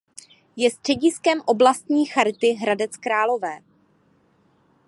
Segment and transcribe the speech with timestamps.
[0.57, 3.59] Je střediskem Oblastní charity Hradec Králové.